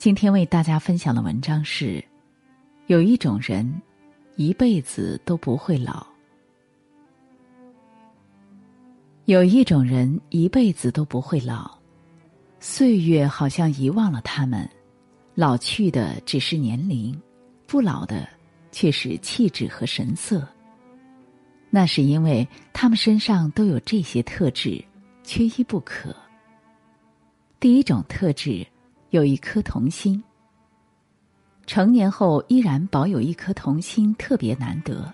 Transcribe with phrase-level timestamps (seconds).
[0.00, 2.02] 今天为大家分享的文章是：
[2.86, 3.70] 有一种人，
[4.34, 6.02] 一辈子都不会老；
[9.26, 11.70] 有一种人，一辈子都不会老。
[12.60, 14.66] 岁月好像遗忘了他们，
[15.34, 17.14] 老去的只是年龄，
[17.66, 18.26] 不老的
[18.72, 20.48] 却是气质和神色。
[21.68, 24.82] 那是因为他们身上都有这些特质，
[25.22, 26.16] 缺一不可。
[27.60, 28.66] 第一种特质。
[29.10, 30.22] 有一颗童心，
[31.66, 35.12] 成年后依然保有一颗童心，特别难得。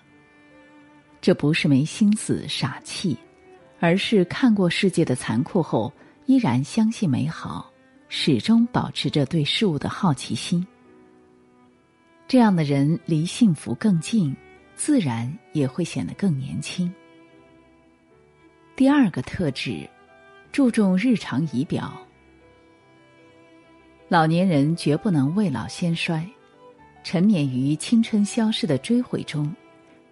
[1.19, 3.17] 这不是没心思、傻气，
[3.79, 5.91] 而是看过世界的残酷后，
[6.27, 7.71] 依然相信美好，
[8.07, 10.65] 始终保持着对事物的好奇心。
[12.27, 14.35] 这样的人离幸福更近，
[14.75, 16.93] 自然也会显得更年轻。
[18.75, 19.89] 第二个特质，
[20.51, 21.97] 注重日常仪表。
[24.09, 26.25] 老年人绝不能未老先衰，
[27.03, 29.53] 沉湎于青春消逝的追悔中，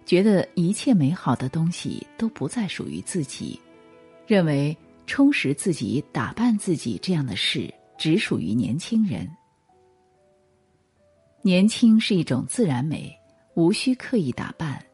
[0.04, 3.58] 觉得一切美好的东西都不再属于自己，
[4.26, 9.26] 认为充实自己、打扮自己这样的事只属于年轻人。
[11.40, 13.10] 年轻是一种自然美，
[13.54, 14.84] 无需刻意打扮。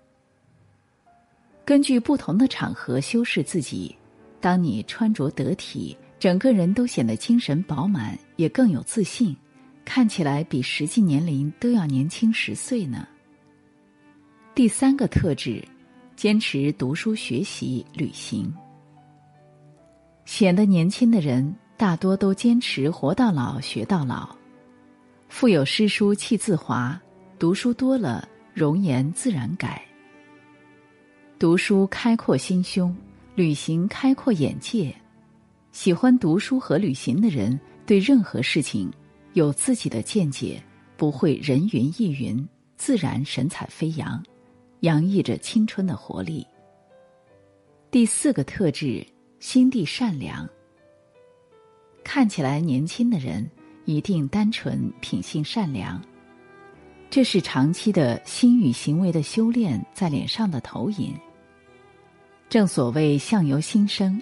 [1.64, 3.96] 根据不同的场合修饰自己，
[4.40, 5.96] 当你穿着得体。
[6.22, 9.36] 整个人都显得精神饱满，也更有自信，
[9.84, 13.08] 看起来比实际年龄都要年轻十岁呢。
[14.54, 15.60] 第三个特质，
[16.14, 18.54] 坚持读书、学习、旅行。
[20.24, 24.28] 显得年轻的人大多都坚持活到老学到老，
[25.28, 26.96] 腹有诗书气自华，
[27.36, 29.84] 读书多了容颜自然改。
[31.36, 32.96] 读书开阔心胸，
[33.34, 34.94] 旅行开阔眼界。
[35.72, 38.92] 喜欢读书和旅行的人，对任何事情
[39.32, 40.62] 有自己的见解，
[40.98, 42.46] 不会人云亦云，
[42.76, 44.22] 自然神采飞扬，
[44.80, 46.46] 洋溢着青春的活力。
[47.90, 49.04] 第四个特质，
[49.40, 50.46] 心地善良。
[52.04, 53.50] 看起来年轻的人
[53.86, 56.02] 一定单纯、品性善良，
[57.08, 61.14] 这是长期的心与行为的修炼在脸上的投影。
[62.50, 64.20] 正所谓相由心生。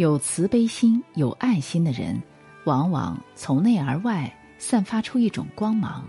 [0.00, 2.18] 有慈悲心、有爱心的人，
[2.64, 6.08] 往往从内而外散发出一种光芒。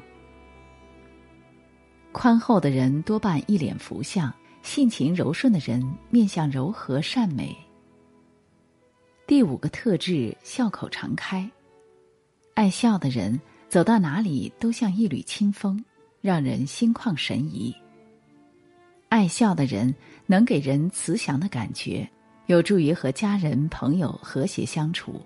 [2.13, 7.53] 宽厚的人多半一脸福相，性情柔顺的人面相柔和善美。
[9.28, 11.52] 第五个特质，笑口常开。
[12.53, 13.38] 爱笑的人
[13.68, 15.84] 走到哪里都像一缕清风，
[16.22, 17.75] 让人心旷神怡。
[19.09, 19.94] 爱笑的人
[20.28, 22.09] 能给人慈祥的感觉。
[22.51, 25.22] 有助于和家人朋友和谐相处，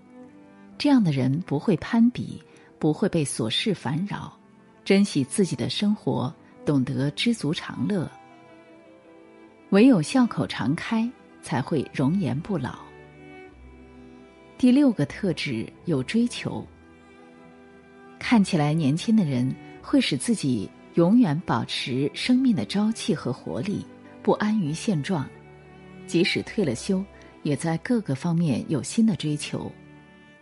[0.78, 2.40] 这样的人不会攀比，
[2.78, 4.38] 不会被琐事烦扰，
[4.84, 6.32] 珍惜自己的生活，
[6.68, 8.08] 懂得知足常乐。
[9.72, 11.10] 唯有笑口常开，
[11.42, 12.78] 才会容颜不老。
[14.56, 16.64] 第六个特质有追求，
[18.20, 23.84] 看起来年轻的人会使自己永远保持生命的朝气和活力，
[24.22, 25.28] 不安于现状，
[26.06, 27.04] 即使退了休。
[27.46, 29.72] 也在各个方面有新的追求，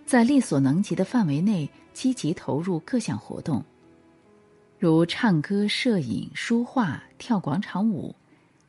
[0.05, 3.61] 在力所能及的范围内积极投入各项活动，
[4.79, 8.15] 如唱歌、摄影、书画、跳广场舞，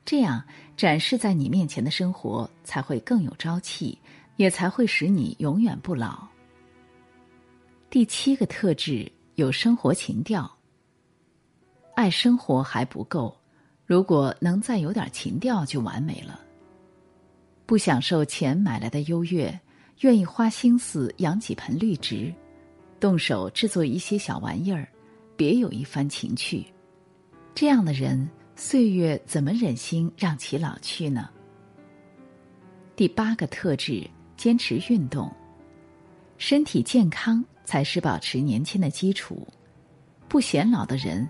[0.04, 0.42] 这样
[0.76, 3.96] 展示在你面前的生活才会更有朝气，
[4.34, 6.26] 也才会使你永远不老。
[7.88, 10.52] 第七个特质有生活情调，
[11.94, 13.36] 爱生活还不够，
[13.86, 16.40] 如果能再有点情调就完美了。
[17.74, 19.52] 不享受钱买来的优越，
[20.02, 22.32] 愿意花心思养几盆绿植，
[23.00, 24.86] 动手制作一些小玩意儿，
[25.36, 26.64] 别有一番情趣。
[27.52, 31.28] 这样的人，岁月怎么忍心让其老去呢？
[32.94, 35.28] 第八个特质，坚持运动，
[36.38, 39.44] 身体健康才是保持年轻的基础。
[40.28, 41.28] 不显老的人，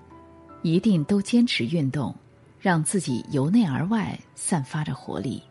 [0.60, 2.14] 一定都坚持运动，
[2.60, 5.42] 让自己由内而外散发着活力。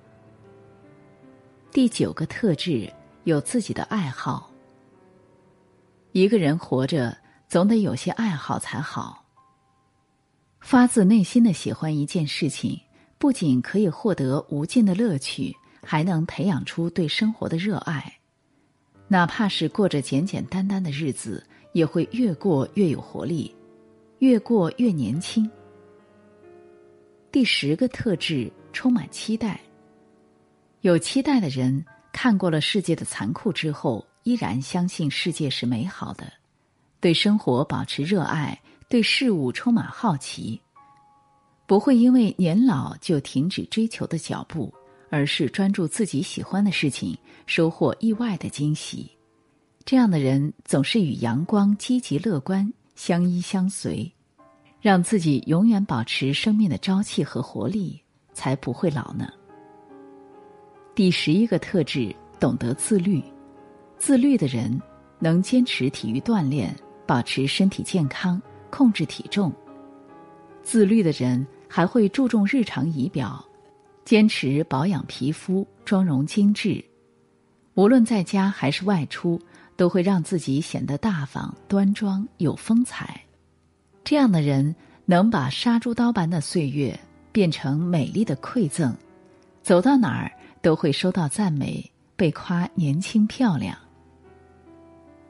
[1.74, 2.88] 第九个特质
[3.24, 4.52] 有自己的爱好。
[6.12, 7.18] 一个人活着，
[7.48, 9.26] 总得有些爱好才好。
[10.60, 12.80] 发自内心的喜欢一件事情，
[13.18, 18.20] 不仅可以获得无尽的乐趣，还能培养出对生活的热爱。
[19.08, 23.52] 哪怕是过着简简单单的日子，也会越过越有活力，
[24.20, 25.50] 越过越年轻。
[27.32, 29.60] 第十个特质，充满期待。
[30.84, 36.30] 有期待的人，看过了世界的残酷之后，依然相信世界是美好的，
[37.00, 40.60] 对生活保持热爱，对事物充满好奇，
[41.66, 44.74] 不会因为年老就停止追求的脚步，
[45.10, 49.10] 而是专注自己喜欢的事情，收获意外的惊喜。
[49.86, 54.12] 这样的人总是与阳光、积极、乐观相依相随，
[54.82, 58.04] 让自己永远保持生命的朝气和活力，
[58.34, 59.32] 才不会老呢。
[60.96, 63.20] 第十一个特质，懂得自律。
[63.98, 64.80] 自律的人
[65.18, 66.76] 能坚持体育锻炼，
[67.08, 69.52] 保持身体健康，控制体重。
[70.62, 73.44] 自律的人还会注重日常仪表，
[74.06, 76.84] 坚持保养皮肤，妆容精致。
[77.74, 79.42] 无论在家还是外出，
[79.76, 83.20] 都会让自己显得大方、端庄、有风采。
[84.04, 84.76] 这样的人
[85.06, 86.98] 能把杀猪刀般的岁月
[87.32, 88.96] 变成美丽的馈赠，
[89.64, 90.32] 走到哪儿。
[90.64, 93.78] 都会收到赞美，被夸年轻漂亮。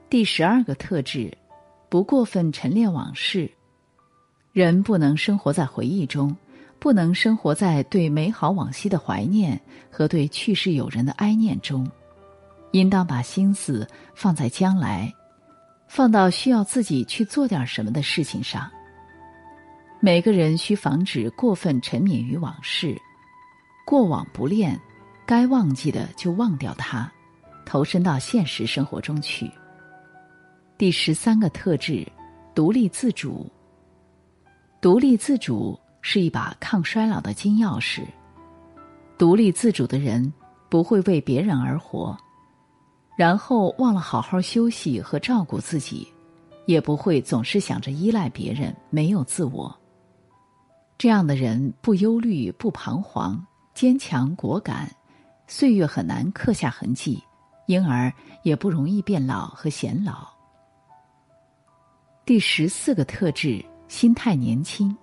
[0.08, 1.36] 第十二个特质，
[1.90, 3.52] 不过分陈列往事。
[4.52, 6.34] 人不能生活在回忆中，
[6.78, 9.60] 不能生活在对美好往昔的怀念
[9.90, 11.90] 和对去世友人的哀念中，
[12.70, 15.12] 应当把心思放在将来，
[15.88, 18.70] 放到需要自己去做点什么的事情上。
[20.00, 22.96] 每个人需防止过分沉湎于往事，
[23.84, 24.80] 过往不恋。
[25.26, 27.12] 该忘记的就忘掉它，
[27.66, 29.50] 投身到现实生活中去。
[30.78, 32.06] 第十三个特质，
[32.54, 33.50] 独立自主。
[34.82, 38.04] 独立自主是一把抗衰老的金钥匙。
[39.18, 40.34] 独立自主的人
[40.68, 42.18] 不会为别人而活，
[43.16, 46.06] 然后忘了好好休息和照顾自己，
[46.66, 49.74] 也不会总是想着依赖别人，没有自我。
[50.98, 53.42] 这样的人不忧虑，不彷徨，
[53.74, 54.92] 坚强果敢。
[55.56, 57.22] 岁月很难刻下痕迹，
[57.68, 58.12] 因而
[58.42, 60.28] 也不容易变老和显老。
[62.26, 64.98] 第十四个特质：心态年轻。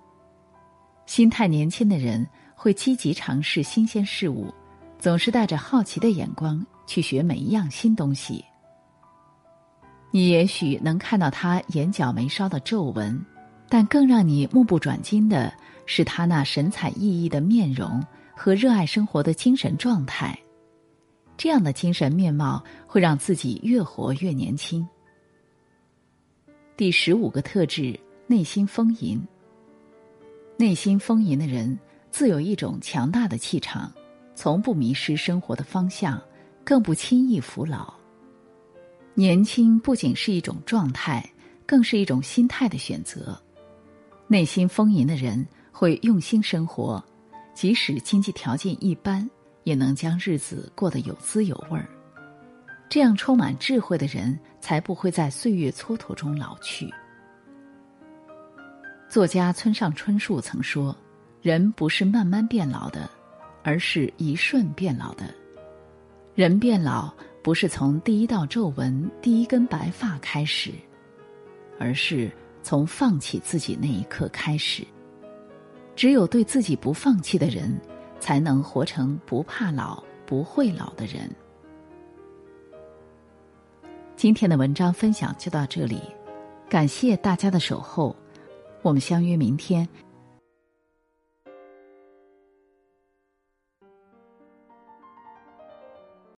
[1.05, 4.53] 心态年轻的人会积极尝试新鲜事物，
[4.99, 8.43] 总是带着好奇的眼光去学每一样新东西。
[10.11, 13.25] 你也许能看到他眼角眉梢的皱纹，
[13.69, 15.53] 但更让你目不转睛的
[15.85, 18.03] 是他那神采奕奕的面容。
[18.43, 20.35] 和热爱生活的精神状态，
[21.37, 24.83] 这样的精神面貌会让自己越活越年轻。
[26.75, 29.23] 第十五个特质：内心丰盈。
[30.57, 31.77] 内心丰盈的人
[32.09, 33.91] 自有一种强大的气场，
[34.33, 36.19] 从不迷失生活的方向，
[36.63, 37.93] 更不轻易服老。
[39.13, 41.23] 年轻不仅是一种状态，
[41.67, 43.39] 更是一种心态的选择。
[44.25, 47.05] 内心丰盈的人会用心生活。
[47.53, 49.29] 即使经济条件一般，
[49.63, 51.87] 也能将日子过得有滋有味儿。
[52.89, 56.91] 这样充满智慧的人，才不会在岁月蹉跎中老去。
[59.07, 60.95] 作家村上春树曾说
[61.41, 63.09] ：“人不是慢慢变老的，
[63.63, 65.33] 而是一瞬变老的。
[66.33, 70.71] 人变老不是从第一道皱纹、第一根白发开始，
[71.77, 72.31] 而是
[72.63, 74.85] 从放弃自己那一刻开始。”
[76.01, 77.79] 只有对自己不放弃的人，
[78.19, 81.29] 才能活成不怕老、不会老的人。
[84.15, 86.01] 今天的文章分享就到这里，
[86.67, 88.15] 感谢大家的守候，
[88.81, 89.87] 我们相约明天